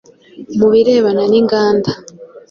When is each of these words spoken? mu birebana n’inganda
mu 0.57 0.67
birebana 0.71 1.23
n’inganda 1.31 1.91